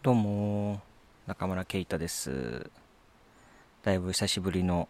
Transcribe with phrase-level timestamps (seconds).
[0.00, 0.80] どうも、
[1.26, 2.70] 中村圭太です。
[3.82, 4.88] だいぶ久しぶりの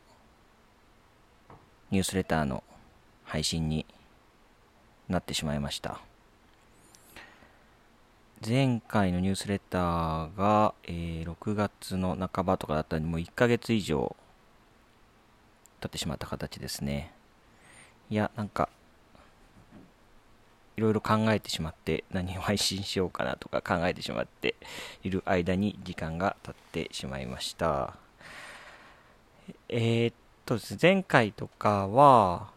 [1.90, 2.62] ニュースレターの
[3.24, 3.86] 配信に
[5.08, 6.02] なってしまいました。
[8.46, 14.14] 前回のニュースレターが、えー6月の半ばとかだったんで、もう1ヶ月以上
[15.80, 17.14] 経ってしまった形ですね。
[18.10, 18.68] いや、なんか、
[20.78, 24.54] いろいろ考えてしまって何を配信しようかなとか考えてしまって
[25.02, 26.54] いる間に時間が経っ
[26.86, 27.94] てしまいました。
[29.68, 30.14] えーっ
[30.46, 32.50] とですね前回とかは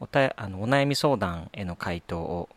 [0.00, 2.50] おたあのお悩み相談への回答を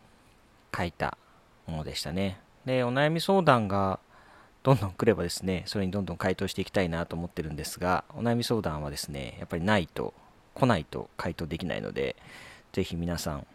[0.76, 1.18] 書いた
[1.66, 2.42] ものでしたね。
[2.66, 4.00] でお悩み相談が
[4.64, 10.14] どんどん来ればですねそれにどんどん回答していきたいなと思ってるんですがお悩み相談はですねやっぱりないと
[10.56, 12.18] 来ないと回答できないので
[12.74, 13.48] ぜひ皆さん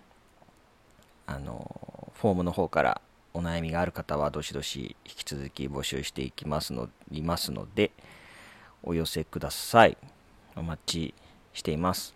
[1.28, 3.00] あのフォームの方から
[3.34, 7.92] お悩みがある方はどしどし引き続き募集していきますのいますので
[8.82, 9.98] お寄せください。
[10.56, 11.14] お待ち
[11.52, 12.14] しています。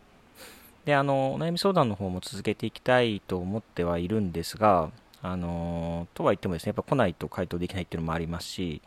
[0.86, 8.82] であのお悩み相談の方も続けていきたいと思ってはいるんですがあのとは言ってもですねやっぱ来ないと回答できないっていうのもありますし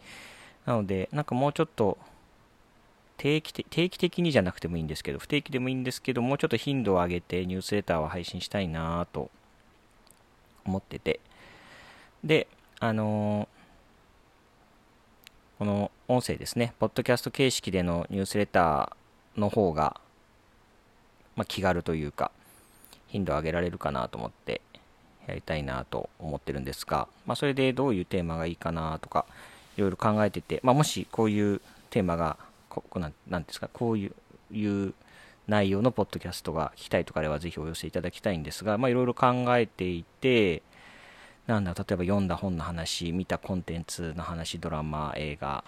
[0.66, 1.97] なのでなんかもうちょっと
[3.16, 9.31] 定期的定期的にじゃなくてもいいんですけど不定期でもいいんですけどもうちょっと頻度を上げてニュースレターを配信したいなと
[10.66, 11.19] 思ってて。
[12.23, 12.47] で
[12.80, 13.55] あのー
[15.57, 16.73] この音声ですね。
[16.80, 20.02] ポッドキャスト形式でのニュースレターの方が、
[21.38, 22.30] まあ、気軽というか
[23.07, 24.59] 頻度を上げられるかなと思って
[25.27, 29.25] やりたいなと思ってるんですが、まあ、それでどういうテーマがいいかなとか
[29.77, 34.13] いろいろ考えてて、まあ、もしこういうテーマがここなんなんですかこういう
[34.52, 34.94] いう
[35.47, 40.63] 内容のポッドキャストが聞きたいとかあればぜひお寄せいただきたいんですが、まあ、いろいろ考えていて、
[41.47, 45.63] なんだ、例えば読んだ本の話、見たコンテンツの話、ドラマ、映画、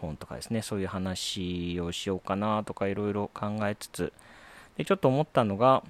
[0.00, 4.12] 本とかですね、そういう話をしようかなとかいろいろ考えつつ、
[4.76, 5.82] で、ちょっと思ったのが、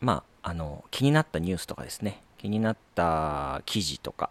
[0.00, 4.30] まあ、あの、気になったニュースとかですね、気になった記事とか、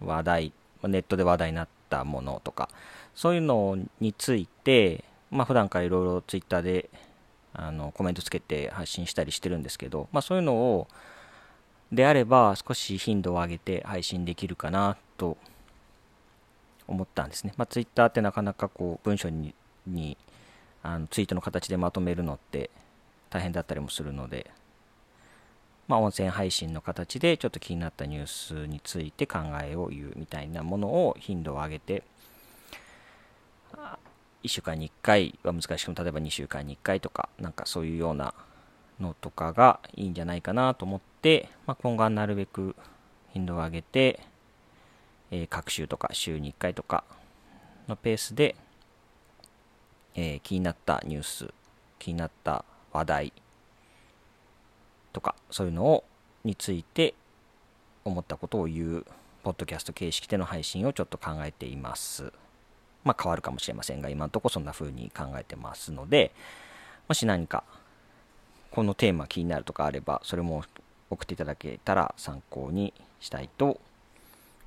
[0.00, 0.52] 話題、
[0.84, 2.70] ネットで話題になったものとか、
[3.14, 6.88] そういうのについて、まあ、普段からいろいろツイッターで
[7.52, 10.88] あのコメントつけて発信したりしてるんですけど、まあ、そういうのを
[11.92, 15.36] であれば少し頻度を上げて配信できるかなと
[16.86, 17.54] 思ったんですね。
[17.56, 19.54] まあ、ツイッターってなかなかこう文章に
[19.86, 20.16] に
[20.82, 22.70] あのツイートの形でまとめるのって
[23.30, 24.50] 大変だったりもするので、
[25.88, 32.02] まあ、音声配信の形でちょっと気になったニュースについて考えを言うみたいなものを頻度を上げて
[34.46, 38.32] 1週間に1回は難しくも例えば2週間に1回とかなんかそういうような
[39.00, 42.76] のとかがいいんじゃないかなと思って、まあ、今後はなるべく
[43.32, 44.20] 頻度を上げて、
[45.30, 47.04] えー各週とか週に1回とか
[47.88, 48.54] のペースで、
[50.14, 51.52] えー気になったニュース
[51.98, 53.32] 気になった話題
[55.12, 56.04] とかそういうのを
[56.44, 57.14] について
[58.04, 59.06] 思ったことを言う
[59.42, 62.32] ポッドキャスト形式での配信をちょっと考えています。
[63.06, 66.32] まあ変わるかもしれませんが、今のところそんな風に考えてますので、
[67.06, 67.62] もし何か
[68.72, 70.64] このテーマ気になるとかあれば、それも
[71.08, 73.80] 送っていただけたら参考にしたいと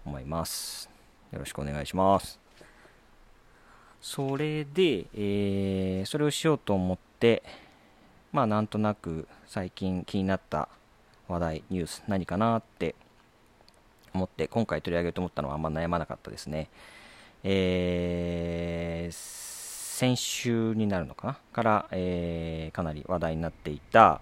[0.06, 0.90] 思います。
[1.34, 2.40] よろしくお願いします。
[4.02, 7.44] それで、えーそれをしようと思って、
[8.32, 10.70] まあなんとなく最近気になった
[11.28, 12.96] 話題、ニュース何かなって
[14.14, 16.70] 思って、今回取り上げようと思ったのはあんま悩まなかったですね。
[17.44, 19.40] えー
[20.00, 21.38] 先週になるのかな？
[21.52, 24.22] から、えーかなり話題になっていた、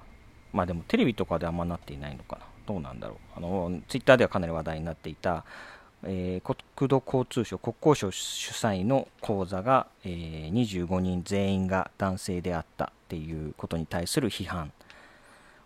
[0.51, 2.45] まあでもテレビとかであんまなっていないのかな？
[2.65, 3.17] どうなんだろう？
[3.37, 5.45] あの、ツイッターではかなり話題になっていた、
[6.03, 14.71] えー国土交通省、国交省主催の講座が、えー25人全員が男性であったっていうことに対する批判、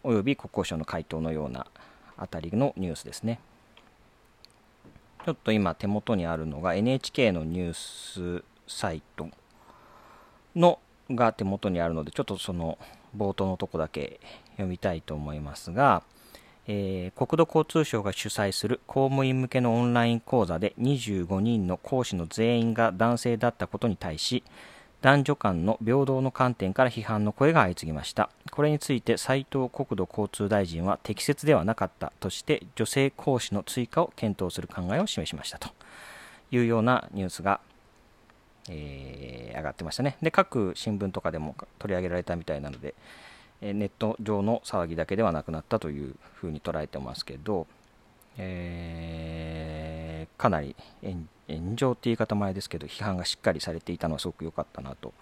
[0.04, 1.68] および国交省の回答のような
[2.18, 3.40] あたりのニュースですね。
[5.26, 7.74] ちょっと今手元にあるのが NHK のニュー
[8.42, 9.30] スサイト
[10.56, 10.80] の
[11.12, 12.78] が手元にあるのでちょっとその
[13.16, 14.20] 冒頭のとこだけ
[14.52, 16.04] 読みたいと思いますが、
[16.68, 24.44] えー国土交通省が主催する公務員向けのオンライン講座で25人の講師の全員が男性だったことに対し
[25.02, 28.30] 男女間の平等の観点から批判の声が相次ぎました。
[28.52, 35.70] これについて斉藤国土交通大臣は適切ではなかったとして女性講師の追加を検討する考えを示しましたと。
[36.52, 37.62] いうようなニュースが、
[38.70, 40.18] えー上がってましたね。
[40.22, 42.96] で各新聞とかでも取り上げられたみたいなので、
[43.62, 47.68] ネット上の騒ぎだけではなくなったというふうに捉えてますけど、
[48.42, 51.18] えーかなり炎
[51.48, 55.14] 炎上って言い方前ですけど批判がしっかりされていたのはすごく良かったなと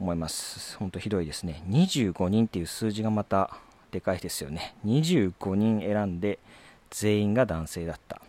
[0.00, 0.78] 思います。
[0.78, 1.62] 本当ひどいですね。
[1.68, 3.50] 25人っていう数字がまた
[3.90, 4.74] でかいですよね。
[4.86, 6.38] 25人選んで
[6.90, 8.22] 全員が男性だった。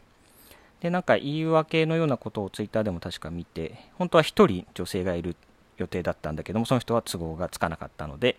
[0.82, 5.38] でなんか言い訳のようなことをツイッターでも確か見て本当は1人女性がいる
[5.78, 8.38] 予定だったんだけどもその人は都合がつかなかったので、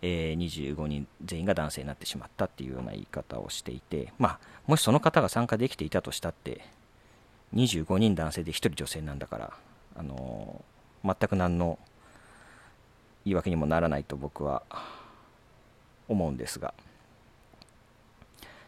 [0.00, 6.60] えー、25人全員が男性になってしまったっていうような言い方をしていてまあもしその方が参加できていたとしたって
[7.54, 9.52] 25人男性で1人女性なんだから
[9.96, 11.78] あのー、全く何の
[13.24, 14.62] 言い訳にもならないと僕は
[16.08, 16.72] 思うんですが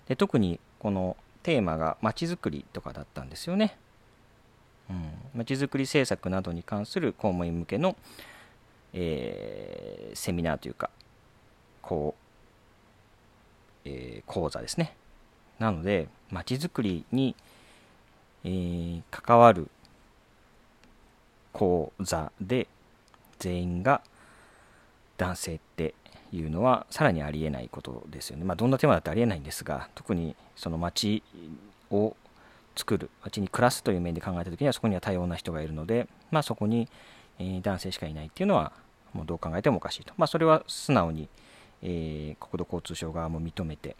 [0.08, 3.76] で特にこのテーマがまちづくりとかだったんですよね。
[5.34, 7.96] まちづくり政策などに関する公務員向けの、
[8.92, 10.90] えー、セミナーというか
[11.82, 12.14] こ
[13.84, 14.94] う、えー、講座ですね。
[15.58, 17.34] なのでまちづくりに、
[18.44, 19.68] えー、関わる
[21.52, 22.66] 講座で
[23.38, 24.02] 全員が
[25.18, 25.94] 男性って
[26.32, 28.44] いうのはさらにありえないことですよね。
[28.44, 31.22] まあ、どんなテーマだってありえないんですが特にその町
[31.90, 32.16] を
[32.76, 36.88] 作る町に暮らすという面で考えた時にはそこには多様な人がいるので、まあ、そこに、
[37.38, 38.72] え男性しかいないっていうのは
[39.12, 41.28] もうどう考えてもおかしいと、まあ、それは素直に、
[41.82, 43.96] えー、国土交通省側も認めて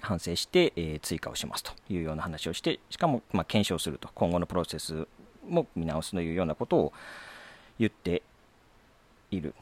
[0.00, 5.06] 反省して、えー、追加をしますというような話をしてしかも、まあ、検証すると今後のプロセス
[5.48, 6.92] も見直すというようなことを
[7.78, 8.22] 言って
[9.30, 9.54] いる。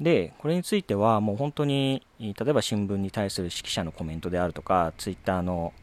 [0.00, 5.74] で、これについてはもう本当に、例えば新聞に対する指揮者のコメントであるとか、ツイッターの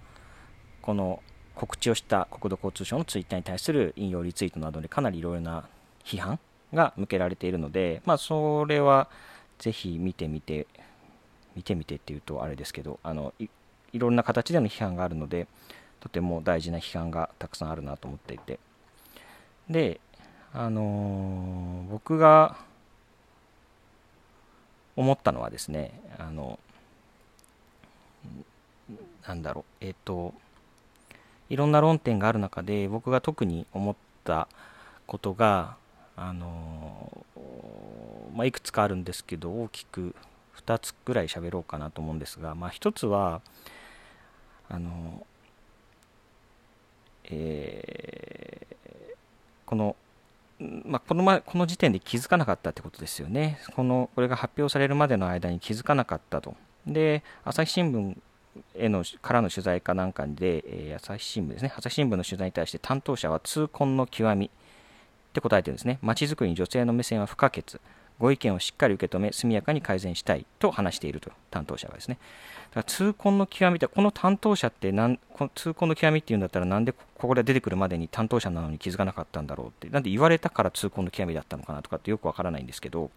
[0.82, 1.22] この
[1.54, 5.68] 告知をした国土交通省のツイッターに対する引用リツイートなどでかなりいろいろな
[6.04, 6.40] 批判
[6.74, 9.10] が向けられているので、まあ、それは
[9.60, 10.68] ぜひ見てみて、
[11.56, 13.48] 見てみてっていうとあれですけど、あのい
[13.94, 15.48] いろんな形での批判があるので、
[16.00, 18.60] とても大事な批判がたくさんあるなと思っていて。
[19.70, 20.00] で、
[20.54, 22.58] あのー、僕が
[24.98, 26.60] 思ったのはですねあの
[29.28, 30.34] なんだろうえっ、ー、と
[31.50, 34.48] いろんな論点がある中で僕が特に思った
[35.06, 35.76] ことが
[36.16, 37.26] あの
[38.38, 40.16] まあ、いくつかあるんですけど大きく
[40.64, 43.42] 2つぐらい喋ろうかなと思うんですが、まあ、1つは
[44.70, 45.26] あの、
[47.26, 49.16] えー、
[49.66, 49.96] この
[50.60, 53.60] まあ、この前この時点で気づかなかったってことですよね。
[53.76, 56.56] このこれが発表されるまでの間に気づかなかったと。
[56.88, 58.18] で、朝日新聞
[58.74, 64.50] へのからの取材かなんかで、えー、朝日新聞ですね、朝日新聞の取材に対して担当者は痛恨の極みっ
[65.32, 66.00] て答えてるんですね。
[66.02, 67.80] まちづくりに女性の目線は不可欠。
[68.20, 72.18] ご意見をしっかり受け止め、速やかに改善したいと話していると、担当者はですね。
[72.72, 83.12] だから痛恨の極みって、この担当者ってなんこの痛恨の極みっていうんだったら、なんでここで出てくるまでに担当者なのに気づかなかったんだろうって、なんで言われたから痛恨の極みだったのかなとかってよくわからないんですけど、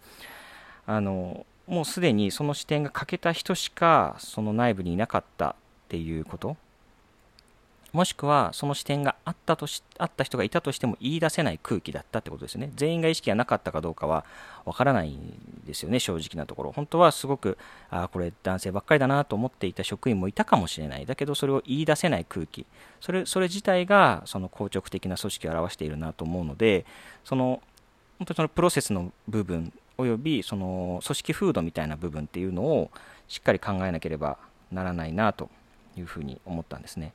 [0.85, 5.53] あのもうすでにその視点が欠けた人しか、その内部にいなかったっ
[5.89, 6.57] ていうこと
[7.93, 12.71] もしくはその視点があったとしあった人がいたとしても言い出せない空気だったってことですね。
[12.75, 14.23] 全員が意識がなかったかどうかは
[14.65, 16.71] わからないんですよね、正直なところ。
[16.71, 17.57] 本当はすごく、
[17.89, 21.05] ああこれ男性ばっかりだなと思っていた職員もいたかもしれない。
[21.05, 22.65] だけどそれを言い出せない空気。
[23.01, 26.85] それそれ自体がその硬直的な組織を表しているなと思うので、
[27.25, 27.61] その
[28.19, 32.89] 本当にそのプロセスの部分およびその組織風土みたいな部分っていうのを
[33.27, 34.37] しっかり考えなければ
[34.71, 35.49] ならないなと
[35.97, 37.13] いうふうに思ったんですね。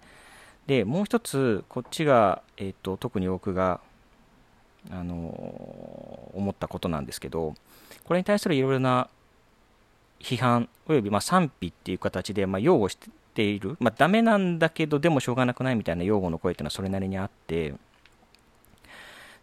[0.67, 3.81] でもう一つこっちが、えーと、特に僕が、
[4.91, 7.55] あの思ったことなんですけど
[8.05, 9.09] これに対するいろいろな
[10.21, 12.97] 批判およびまあ賛否っていう形でまあ擁護し
[13.35, 17.75] ている、まあ、ダメなんだけどでもしょうがなくないみたいな擁護の声っていうのはそれなりにあって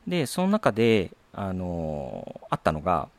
[0.08, 3.10] でその中で、あのあったのが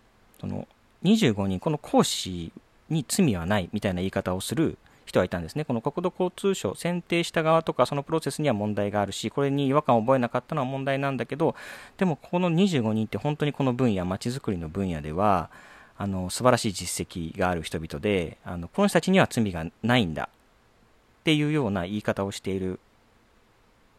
[0.40, 0.68] その
[1.02, 2.52] 25人この講師
[2.88, 4.78] に罪はないみたいな言い方をする
[5.14, 5.64] 人はいたんですね。
[5.64, 11.54] この国土交通省、選定した側とかそのプロセスには問題があるし、これに違和感を覚えなかったのは問題なんだけど、
[11.96, 15.50] でもこの25人って本当にこの分野、まちづくりの分野では、
[15.96, 20.28] あの素晴らしい実績がある人々であの、この人たちには罪がないんだ
[21.20, 22.80] っていうような言い方をしている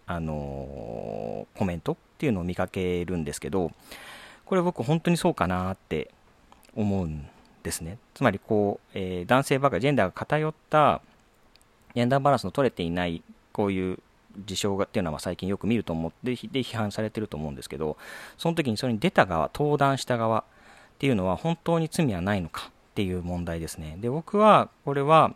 [0.06, 3.72] あのコメントっていうのを見かけるんですけど、
[4.46, 6.12] これ僕本当にそうかなって
[6.76, 7.28] 思うん
[7.66, 7.98] ですね。
[8.14, 11.02] つまりこう、えー、男性ばかり、ジェンダーが偏った、
[11.94, 14.00] ジェンダーバランスの取れていない、こういう
[14.46, 17.98] 事象がっていうのは最近よく見ると思って、で批判されてると思うんですけど、
[18.38, 20.44] その時にそれに出た側、登壇した側っ
[21.00, 23.98] ていうのは本当に罪はないのかっていう問題ですね。
[24.00, 25.34] で、僕はこれは、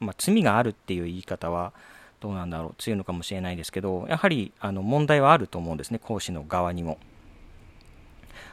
[0.00, 1.72] まあ、罪があるっていう言い方は、
[2.20, 6.98] どうなんだろう強いのかもしれないですけどやはりあの問題はあると思うんですね講師の側にも。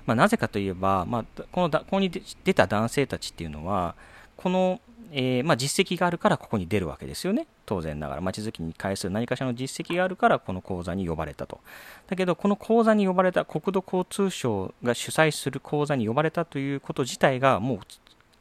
[0.05, 2.11] まあ、なぜかといえば、まあ、このここに
[2.43, 3.95] 出た男性たちっていうのは
[4.37, 4.79] この、
[5.11, 7.47] えー、まあ、実績があるからここに出るわけですよね。
[7.65, 8.21] 当然ながら。
[8.21, 11.59] まちづきに関する何かしらの実績があるからこの講座に呼ばれたと。
[12.07, 17.79] だけどこの講座に呼ばれた国土交通省が主催する講座に呼ばれたということ自体がもう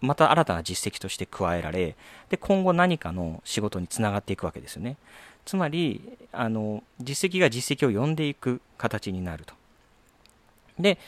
[0.01, 1.97] また新たな実績として加えられ
[2.29, 4.97] で今後何かの仕事につながっていくわけですよね。
[5.45, 6.01] つまり
[6.33, 9.55] あの実績が実績を呼んでいく形になると。
[10.79, 10.99] で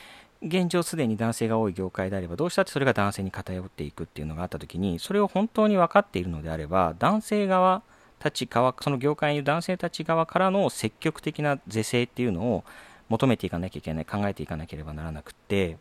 [0.41, 7.81] 現状すでに男性が多い業界であればどうしたってそれが男性に偏っていくっていうのがあった時にそれを本当に分かっているのであれば男性側
[8.19, 12.63] たち側その業界にいる男性たち側からの積極的な是正っていうのを
[13.09, 15.77] 求めていかなきゃいけない考えていかなければならなくて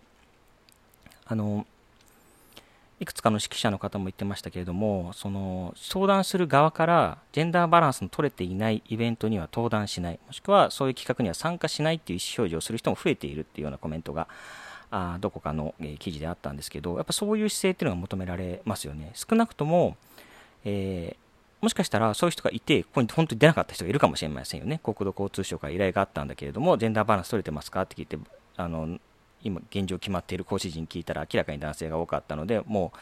[1.27, 1.67] あの
[2.99, 10.19] いくつかの指揮者の方も言ってましたけれどもその相談する側からジェンダーバランスの取れていないイベントには登壇しない。
[10.27, 14.29] もしくはそういう企画には参加しないっていう意思表示をする人も増えているっていうようなコメントが
[14.91, 19.11] あどこかの、え、記事であったんですけどやっぱそういう姿勢っていうのが求められますよね。
[19.15, 19.97] 少なくとも、
[20.65, 24.81] えー、もしかしたらそういう人がいてここに本当に出なかった人がいるかもしれませんよね。
[24.83, 27.83] 国土交通省から依頼があったんだけれどもジェンダーバランス取れてますか？
[27.83, 28.17] って聞いて
[28.57, 28.99] あの
[29.47, 32.99] 今現状決まっている講師陣聞いたら明らかに男性が多かったのでもう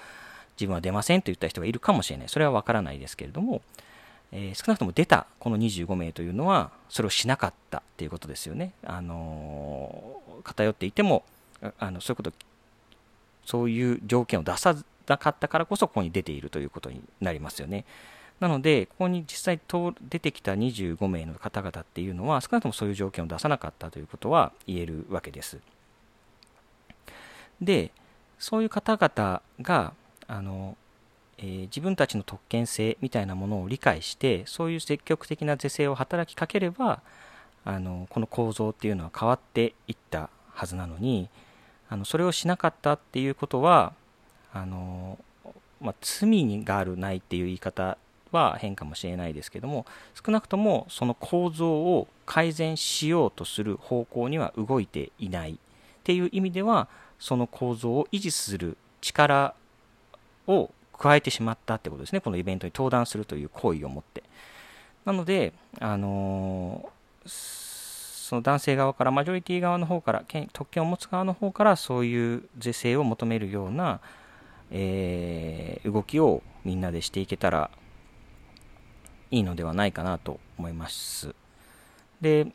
[0.56, 3.62] 自分は出ませんと言った人がいるかもしれないそれは分からないですけれども、
[4.32, 11.24] えー、少なくとも出たこの25名というのはそれをしなかったということですよね、あのー、偏っていても
[11.78, 12.32] あのそういうこと
[13.44, 17.84] そういう条件を出さなかったからこそここに出ているということになりますよね。
[18.40, 19.60] なので、ここに実際
[20.08, 25.58] 出てきた25名の方々っていうのは、少なくともそういう条件を出さなかったということは言えるわけです。
[27.60, 27.90] で、
[28.38, 29.94] そういう方々が、
[30.26, 30.76] あの、
[31.38, 37.00] えー、自分たちの特権性みたいなものを理解してそういう積極的な是正を働きかければ
[37.64, 41.28] あのこの構造っていうのは変わっていったはずなのに
[41.88, 43.94] あのそれをしなかったっていうことは
[44.52, 45.18] あの、
[45.80, 47.98] まあ、罪があるないっていう言い方
[48.30, 49.86] は変かもしれないですけども
[50.24, 55.56] 少なくともその構造を改善しようとする方向には動いていないっ
[56.04, 56.88] ていう意味では
[57.24, 59.54] その構造を維持する力
[60.46, 62.20] を加えてしまったってことですね。
[62.20, 64.22] このイベントに登壇するという行為をもって。
[65.06, 66.86] なのであの
[67.24, 74.00] その男性側からマジョリティ側の方から特権を持つ側の方からそういう是正を求めるような、
[74.70, 77.70] えー、動きをみんなでしていけたら
[79.30, 81.34] いいのではないかなと思います。
[82.20, 82.52] で、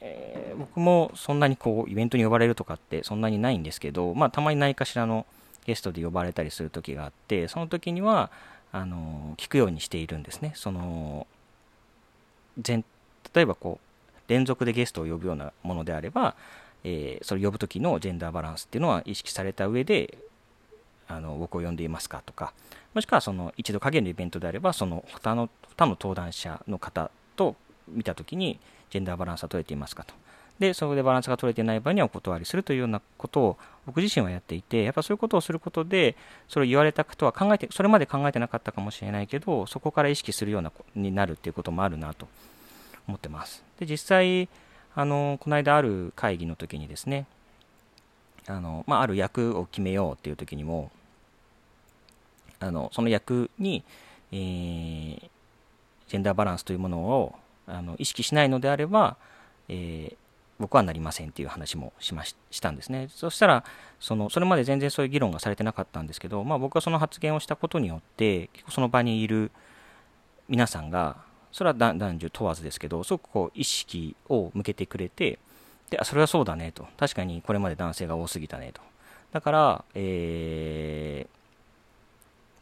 [0.00, 5.26] えー、僕もそんなにこうイベントに呼ばれるとかってそんなにないんですけど、まあ、たまに何かしらの
[5.64, 8.30] ゲストで呼ばれたりする時があってその時には
[8.72, 10.52] あの聞くようにしているんですね。
[10.56, 11.26] その
[12.64, 12.82] 例
[13.36, 16.34] えばこう連続でゲストを呼ぶようなものであれば、
[16.84, 20.18] えー、それ呼ぶ時のジェンダーバランスっていうのは意識された上で
[21.08, 22.52] あの僕を呼んでいますかとか
[22.94, 27.56] もしくはその一度限りのイベントであればその他の他の登壇者の方と
[27.88, 28.58] 見た時に
[28.92, 30.14] ジェンダーバランスは取れていますかと
[30.58, 36.14] で、そこでバランスが取れていない場合にはお断りするというようなことを僕自身はやっていて、やっぱそういうことをすることで、
[36.48, 42.28] それを言われたことは考えて、それまで考えてなかったかもしれないけど、そこから意識するようなになるっていうこともあるなと
[43.08, 43.64] 思ってます。
[43.80, 44.48] で、実際、
[44.94, 47.26] あの、この間ある会議の時にですね、
[48.46, 50.92] あの、まあ、ある役を決めようっていう時にも、
[52.60, 53.82] あの、その役に、
[54.30, 55.20] えー、
[56.08, 57.34] ジェンダーバランスというものを
[57.66, 59.16] あの意識しないのであれば、
[59.68, 60.16] えー、
[60.58, 63.08] 僕はなりませんっていう話もしましたんですね。
[63.10, 63.64] そしたら
[64.02, 69.52] その、それまで全然そういう議論がされてなかったんですけど、まあ、僕はその発言をしたことによって、結構その場にいる
[70.48, 71.18] 皆さんが、
[71.52, 75.38] それは男女問わずですけど、すごくこう意識を向けてくれて、
[75.88, 76.88] で、あ、それはそうだねと。
[76.96, 78.80] 確かにこれまで男性が多すぎたねと。
[79.30, 81.28] だから、え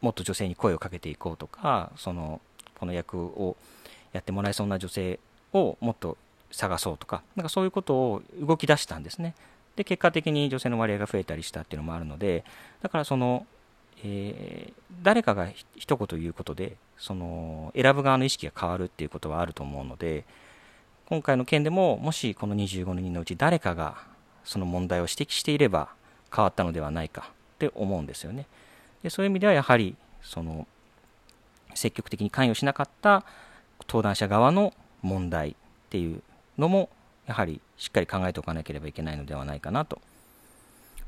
[0.02, 2.42] ー、もっと女性に声をかけていこうとか、その、
[2.78, 3.56] この役を
[4.12, 5.18] やってもらえそうな女性
[5.52, 6.16] をもっと
[6.50, 9.34] 探そうとか、なんかそういうことを動き出したんですね。
[9.76, 12.44] で、結果的に女性の割合が増えたりしたっていうのもあるので、
[12.82, 13.46] だからその、
[14.02, 20.24] えー、誰かが一言言うことで、その、選ぶ側の意識が変わるっていうことはあると思うので、
[21.06, 23.96] 今回の件でも、もしこの25人のうち誰かが
[24.44, 25.88] その問題を指摘していれば
[26.34, 28.46] 変わったのではないかって思うんですよね。
[29.02, 30.66] でそういう意味ではやはり、その、
[31.74, 33.24] 積極的に関与しなかった
[33.90, 35.54] 登壇者側の問題っ
[35.90, 36.22] ていう
[36.58, 36.90] のも
[37.26, 40.00] やはりしっかり考えておかなければいけないのではないかなと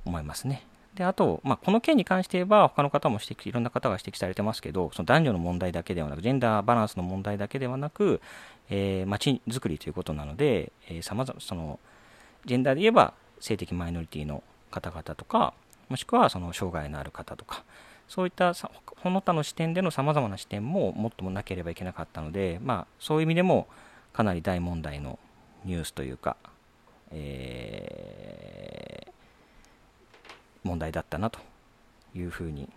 [0.05, 0.67] 思いますね。
[0.97, 8.21] であと、まあ、この件に関して言えば他の方も指摘いろんな方が指摘されてますけどその男女の問題だけではなくジェンダーバランスの問題だけではなく、
[8.69, 11.79] えー、街づくりということなので、えー、様々その
[12.45, 15.55] ジェンダーで言えば性的マイノリティの方々とか
[15.89, 17.65] もしくはその障害のある方とか
[18.13, 18.69] そういったそ
[19.05, 23.69] の他の視点でのさまざまな視点ももっともなければいけなかったので、まあ、そういう意味でも
[24.13, 25.19] かなり大問題の
[25.65, 26.37] ニュースというか、
[27.11, 29.11] えー、
[30.63, 31.39] 問題だったなと
[32.15, 32.69] いうふうに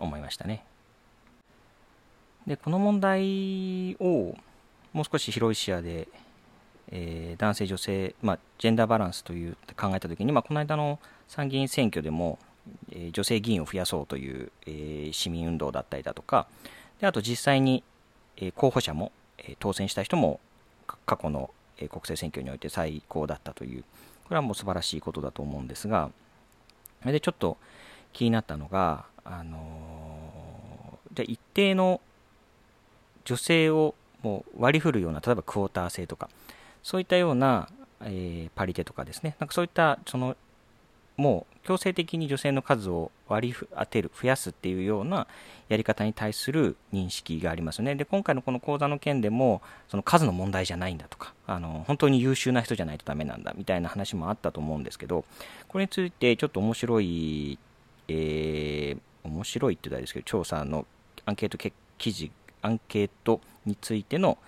[0.00, 0.64] 思いましたね。
[2.48, 4.34] でこの問題を
[4.92, 6.08] もう少し広い視野で、
[6.90, 12.40] えー、男性女性、まあ、ジェンダーバランスという考えた時に、まあ、この間の参議院選挙でも、
[12.92, 16.46] え、女性議員を増やそうという、え、市民運動だったりだとか
[17.00, 17.82] であと実際に、
[18.36, 20.40] え候補者も、え当選した人も
[21.06, 23.84] 過去の、え国政選挙において最高だったという
[24.24, 26.10] これはもう素晴らしいことだと思うんですが
[27.04, 27.56] でちょっと
[28.12, 32.00] 気になったのが、あのー、じゃ一定の
[33.24, 36.30] 女性をもう割り振るような例えばクォーター制とか
[36.82, 37.68] そういったような、
[38.02, 40.36] えー、パリテとかですねなんかそういったその
[41.16, 45.26] もう強制的に女性の数を割り当てる増やすっていうような
[45.68, 47.94] やり方に対する認識がありますね。
[47.94, 55.24] で今回のこの講座の件でもその数の問題じゃないんだとかあの本当に優秀な人じゃないとダメなんだみたいな話もあったと思うんですけど
[55.68, 57.58] これについてちょっと面白い、
[58.08, 60.86] えー、面白いって言ったらですけど調査の
[61.24, 61.58] アンケート
[61.96, 62.30] 記事
[62.62, 64.38] アンケートについての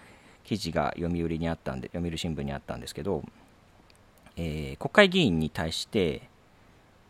[0.45, 3.23] 記事が読売にあったんで読売新聞にあったんですけど、
[4.37, 6.29] えー、国会議員に対して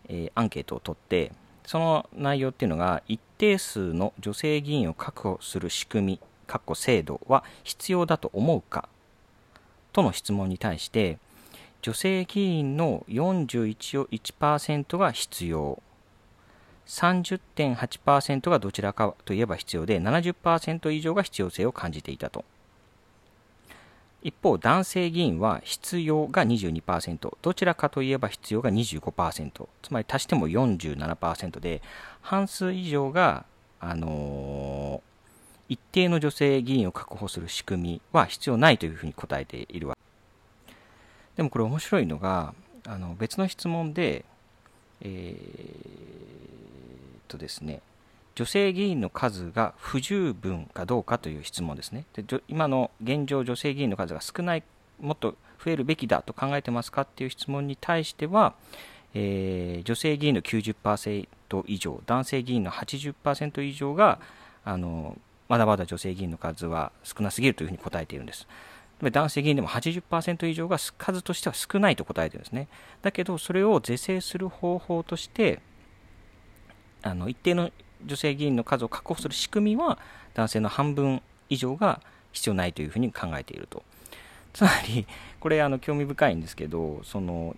[0.09, 1.33] えー、アンケートを取って
[1.65, 8.89] その内容っていうのが一定数の女性議員を確保する仕組み確保制度は必要だと思うか
[9.93, 11.19] との質問に対して
[11.83, 15.83] 女性議員の41.1%が必要
[16.87, 22.45] 30.8%がどちらかといえば必要で70%以上が必要性を感じていたと。
[24.26, 31.81] 一方、男性議員は必要が22%、どちらかといえば必要が25%、つまり足しても47%で、
[32.22, 33.44] 半数以上が、
[33.79, 40.74] あのー、一定の女性議員を確保する仕組みは必要ないというふうに答えているわけ。
[41.37, 42.53] でもこれ面白いのが、
[42.85, 44.24] あの別の質問で、
[45.03, 47.81] えー、とですね、
[48.37, 52.05] 女性議員の数が不十分かどうかという質問ですね。
[52.12, 54.62] で今の現状、女性議員の数が少ない、
[55.01, 58.55] もっと増えるべきだと考えてますかっていう質問に対しては、
[59.14, 61.27] えー、女性議員の90%
[61.66, 64.20] 以上、男性議員の80%以上が
[64.64, 65.16] あの
[65.49, 68.46] まだまだ女性議員の数は少なすぎるというふうに答えているんです。
[69.01, 72.68] 男性議員でも80%以上が数としては少ないと答えているんですね。
[73.01, 75.61] だけど、それを是正する方法として、
[77.03, 77.70] あの一定の
[78.07, 79.99] 女性議員の数を確保する仕組みは
[80.35, 82.01] 男性の半分以上が
[82.33, 83.83] 必要ないというふうに考えていると。
[84.53, 85.07] つまり、
[85.38, 87.55] これあの興味深いんですけど、その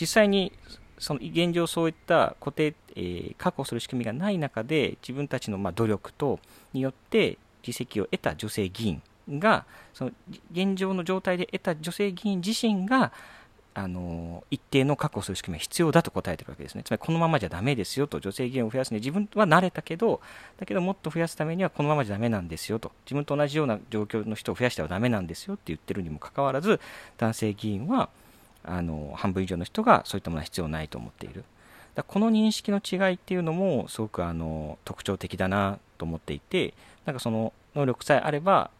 [0.00, 0.52] 実際に
[0.98, 6.40] その現状そういった固定、えー、確保する仕組みがない中で自分たちのま努力と
[6.72, 9.02] によって実績を得た女性議員
[9.38, 10.12] がその
[10.52, 13.12] 現状の状態で得た女性議員自身が
[13.74, 16.82] あの一定の確保する仕組みは必要だと答えてるわけですね。
[16.82, 20.20] つまりこのままじゃだめですよと、女性議員を増やすには自分は慣れたけど、
[20.58, 26.80] だけどもっと増やすためにはこのままじゃだめなんですよと、自分と同じような状況の人を増やしてはだめなんですよって言ってるにもかかわらず、
[27.18, 28.08] 男性議員は
[28.64, 31.44] あの半分以上の人がそういったものは必要ないと思っている。
[31.94, 36.74] だこの認識の違いっていうのもすごくあの特徴的だなと思っていて、
[37.06, 38.70] なんかその能力さえあれば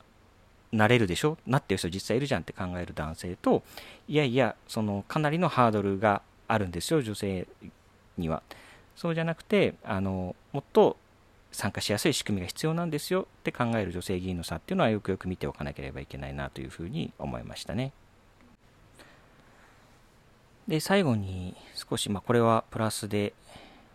[0.72, 1.38] なれるでしょ？
[1.46, 3.62] なってる人実際いるじゃんって考える男性と
[4.06, 7.46] いやいやそのかなりのハードルがあるんですよ女性
[8.16, 8.42] には。
[8.96, 10.96] そうじゃなくてあのもっと
[11.52, 17.92] 参加しやすい仕組みが必要なんですよって考える女性議員の差っていうのはよくよく見ておかなければいけないなというふうに思いましたね。
[20.66, 23.32] で最後に少し、まあ、これはプラスで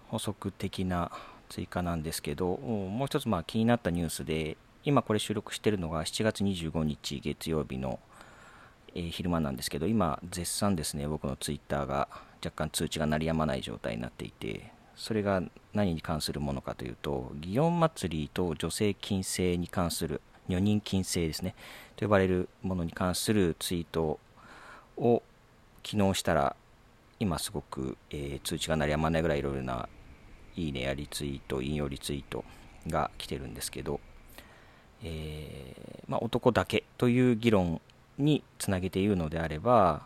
[0.08, 1.12] 補足的な
[1.50, 8.00] 追加なんですけどもう一つまあ気になったニュースで今これ収録してるのが7月25日月曜日の、
[8.94, 12.10] えー、昼間なんですけど、今絶賛ですね、僕のツイッターが
[12.44, 15.42] 若干通知が鳴りやまない状態になっていて、それが
[15.74, 20.20] 何に関するものかというと、祇園祭りと女性禁制に関する、
[20.50, 21.56] 女人禁制ですね、
[21.96, 24.20] と呼ばれるものに関するツイート
[24.98, 25.24] を
[25.86, 26.58] 昨日したら、
[27.22, 29.88] 今すごく、えー、通知が鳴りやまないぐらいいろいろな、
[30.58, 32.44] いいねやリツイート、引用リツイート
[32.90, 34.02] が来てるんですけど、
[35.04, 37.82] えー、まあ、男だけという議論
[38.18, 40.04] につなげて言うのであれば、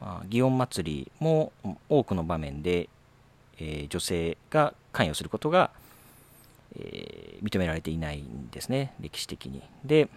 [0.00, 1.52] まあ、祇園祭も
[1.88, 2.88] 多くの場面で、
[3.58, 5.70] えー、女性が関与することが、
[6.76, 9.62] えー、認められていないんですね、歴史的に。
[9.84, 10.08] で、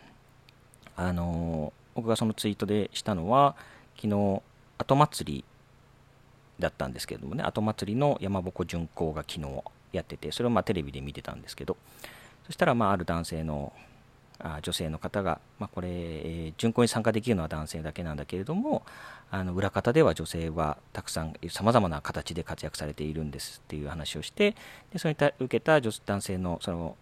[0.95, 3.55] あの僕がそのツイートでしたのは、
[3.95, 4.41] 昨日、
[4.79, 5.45] 後祭り
[6.59, 11.77] だったんですけれどもね、後祭りの山鉾巡行が昨日やってて、それをまテレビで見てたんですけど、
[12.45, 13.73] そしたらまあある男性の
[14.39, 18.83] あ女性の方が、まあ、これ、えー、巡行に参加できるのは男性だけなんだけれども、
[19.31, 24.55] あの裏方では女性はたくさん、さまざまな形で活躍されているんですっていう話をして、
[24.93, 26.95] でそれに受けた女男性のその、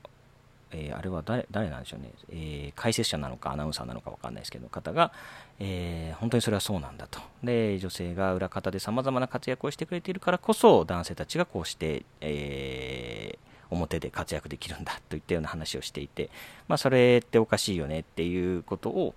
[0.71, 5.12] えー、あれは誰誰なんでしょうね、えー、解説者なのかアナウンサーなのか分かんないですけど、方が、
[5.60, 7.19] えー、本当にそれはそうなんだと。
[7.43, 16.30] で、女性が裏方でさまざまな活躍をしてくれているからこそ、男性たちがこうして、えー、表で活躍できるんだといったような話をしていて、
[16.67, 19.15] まあ、それっておかしいよねっていうことを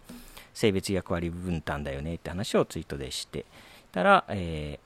[0.55, 3.45] 性別役割分担だよねって話をツイートでして
[3.93, 4.81] たら、え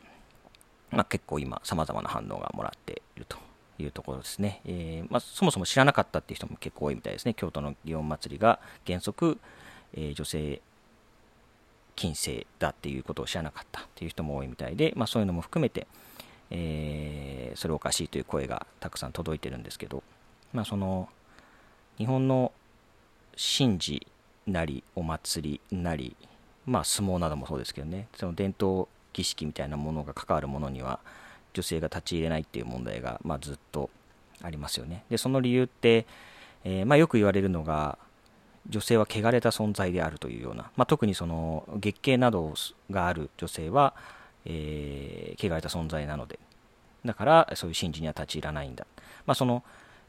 [0.92, 3.38] ー、まあ、結構今様々な反応がもらっていると
[3.78, 7.34] いうところですね、えー、まあ、そもそも知らなかったっていう人も結構多いみたいですね。
[7.34, 9.38] 京都の祇園祭が原則、
[9.94, 10.60] えー、女性
[11.96, 15.86] 禁制だっていうことを知らなかったっていう人も多いみたいで、まあ、そういうのも含めて、
[16.54, 20.02] えー、それおかしいという声がたくさん届いてるんですけど、
[20.52, 21.08] まあ、その
[21.96, 22.52] 日本の
[23.36, 24.06] 神事
[24.46, 26.14] なりお祭りなり、
[26.66, 31.00] まあ、相撲などもそうですけどねその伝統儀式みたいなものが関わるものには
[31.54, 33.88] 女性が立ち入れないっていう問題が、まあ、ずっと
[34.42, 35.04] ありますよね。
[35.10, 36.06] でその理由って、
[36.64, 37.98] えー、まあ、よく言われるのが
[38.68, 42.54] 女性は汚れた存在であるというような、まあ、特にその月経など
[42.90, 43.94] がある女性は
[44.44, 46.38] えー、汚れた存在なので、
[47.04, 48.86] だからそういう神事には立ち入らないんだ。
[49.26, 49.62] まあ、その、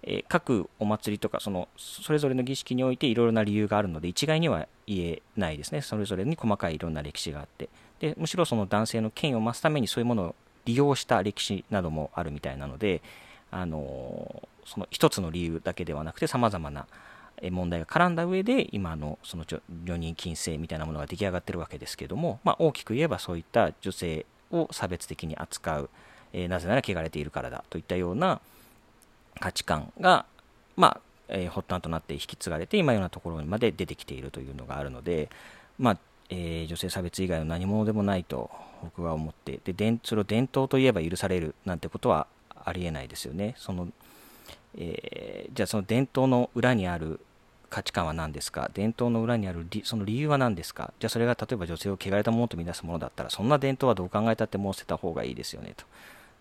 [0.04, 5.82] えー、各お祭りとかそのそれぞれの儀式においていろいろな理由があるので一概には言えないですね。
[5.82, 7.70] それぞれに細かいいろんな歴史があって。
[8.00, 13.02] でむしろその男性の権威を増すためにそういうものを利用した歴史などもあるみたいなので、
[13.52, 16.86] あのー、その一つの理由だけではなくてさまざまな
[17.52, 19.46] 問題が絡んだ上で今のその
[19.84, 25.90] 女人禁制みたいなものが出来上がってるわけですけども、まあ、大きく言えばそういった女性を差別的に扱う、
[26.32, 28.40] えー、なぜなら汚れているからだといったような
[29.40, 30.26] 価値観が、
[30.78, 35.30] まあえー、発端となって引き継がれて今ようなところにまで出てきているというのがあるので、
[35.80, 35.98] まあ
[36.30, 38.50] えー、女性差別以外の何者でもないと
[38.82, 42.28] 僕は思ってでそれを伝統といえば許されるなんてことは
[42.64, 43.56] ありえないですよね。
[43.58, 43.90] その
[44.76, 47.20] えー、じゃあその伝統の裏にある
[47.74, 48.70] 価値観は何ですか？
[48.76, 50.94] 伝統の裏にあるその理由は何ですか？
[51.00, 55.84] じゃあそれが例えば女性を汚れたものと見なすものだったらそんな伝統はどう考えたってもう捨てた方がいいですよねと。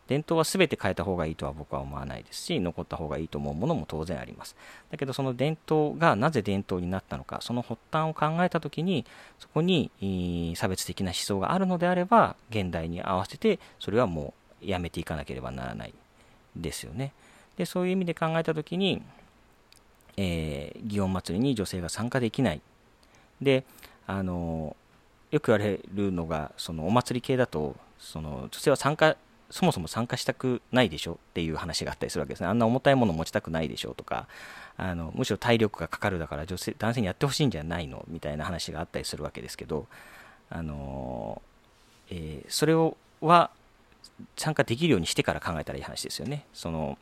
[0.09, 4.55] 伝統は全て変えた方がいいとは僕は思わないですし残った方がいいと思うものも当然あります。
[4.91, 9.07] だけどその伝統がなぜ伝統になったのかその発端を考えた時に
[9.39, 9.91] そこに
[10.55, 15.95] 差別的な思想があるのであれば現代に合わせてそれはもうやめていかなければならない
[16.57, 17.13] ですよね。
[17.57, 19.03] でそういう意味で考えた時に
[20.17, 22.61] えー、祇園祭に女性が参加できない。
[23.41, 23.65] で、
[24.07, 24.77] あの
[25.31, 29.17] よく言われるのが、そのお祭り系だと、その女性は参加、
[29.51, 32.47] そもそも参加したくないでしょっていう話があったりするわけですね。
[32.47, 34.27] あんな重たいもの持ちたくないでしょとか、
[34.77, 39.87] あのむしろ体力がかかるだから女性男性にやってほしいんじゃないのみたいな話があったりするわけですけど、
[40.51, 41.41] あの
[42.11, 43.51] えー、それをは
[44.37, 46.45] 参加できるようにしてから考えたらいい話ですよね。
[46.53, 46.99] その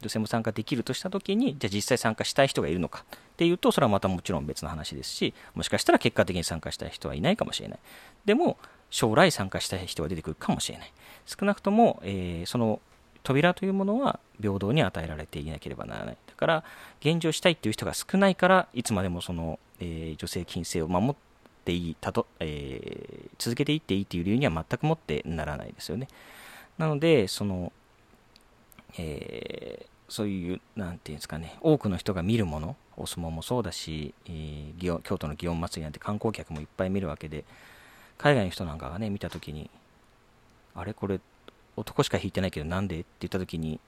[0.00, 7.78] 女性も参加できるとしたときに、じゃあ実際参加したい人がいるのかっていうと、それはまたもちろん別の話ですし、もしかしたら結果的に参加したい人はいないかもしれない。
[8.24, 8.56] でも、
[8.90, 10.92] 将来参加したい人が出てくるかもしれない。
[11.26, 12.80] 少なくとも、えー、その
[13.22, 16.16] 扉というものは平等に与えられていなければならない。
[16.26, 16.64] だから、
[17.00, 21.14] 現状したいっていう人が少ないから、いつまでもその、えー、女性禁制を守っ
[21.64, 26.08] ていい、たとえー、続けていっていいっていう理由には全くもってならないですよね。
[26.78, 27.72] なので、その、
[28.98, 37.44] えー、そういう、なんていうんですかね、多くの人が見るもの、お相撲もそうだし、えー、京都の祇園祭なんて観光客もいっぱい見るわけで、
[38.18, 39.70] 海外の人なんかがね、見たときに、
[40.74, 41.20] あれこれ、
[41.76, 43.80] 男しか引いてないけどなんでって言ったときに、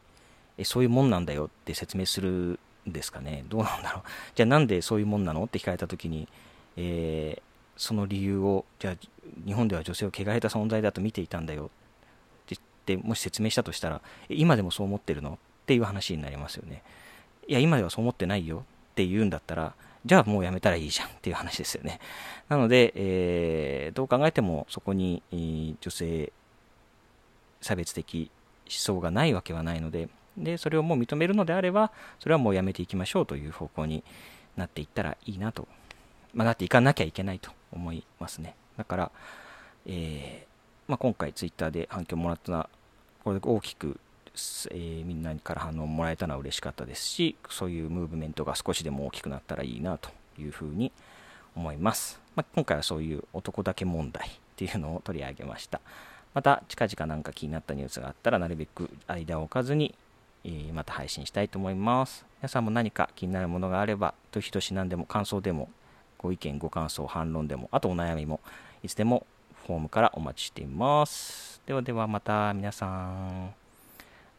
[0.57, 3.45] え、そういうもんなんだよって説明するんですかね。
[3.49, 4.03] どうなんだろう。
[4.35, 6.29] じゃあなんでそういうもんなのって聞かれたときに、
[6.77, 7.43] えー、
[7.77, 8.95] その理由を、じゃあ
[9.45, 11.71] 日本では女性を汚れた存在だと見ていたんだよ
[12.83, 15.39] ってもし説明したとしたら、今でもそう思ってるの？
[15.63, 16.83] っていう話になりますよね。
[17.47, 22.01] いや、今ではそう思ってないよって言うんだったら、じゃあもうやめたらいいじゃんっていう話ですよね。
[22.49, 25.23] なので、えー、どう考えてもそこに、
[25.81, 26.33] 女性
[27.61, 28.31] 差別的
[28.65, 34.03] 思想がないわけはないので、で、それをもう認めるのであれば、それはもうやめていきましょうという方向に
[34.57, 35.69] なっていったらいいなと、
[36.35, 38.57] まあ、なっていかなきゃいけないと思いますね。
[38.77, 39.11] だから、
[39.87, 40.52] えー、
[40.93, 42.69] まあ、今回ツイッターで反響もらった
[43.25, 43.99] これで大きく、
[44.71, 50.93] えー、みんなから反応もらえたのは嬉しかったですしそういうムーブメントが少しでも大きくなったらいいなというふうに
[51.57, 55.81] 思います、まあ、今回はそういう男だけ問題っていうのを取り上げました。
[56.35, 59.95] また近々なんか気になったニュースがあったらなるべく間を置かずに、
[60.45, 62.27] え、また配信したいと思います。
[62.41, 65.71] 皆さんも何か気になるものがあればどしどし何でも感想でも
[66.19, 68.41] ご意見ご感想反論でもあとお悩みも
[68.83, 69.27] いつでも
[69.67, 71.61] フォームからお待ちしています。
[71.67, 73.55] ではではまた皆さん。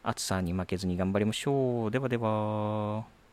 [0.06, 1.90] 暑さに負けずに頑張りましょう。
[1.90, 3.23] ではでは。